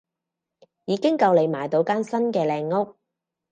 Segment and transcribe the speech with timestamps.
[0.85, 2.95] 已經夠你買到間新嘅靚屋